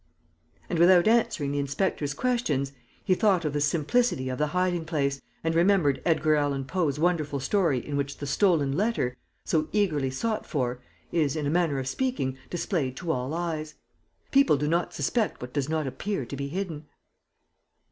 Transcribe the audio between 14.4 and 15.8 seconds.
do not suspect what does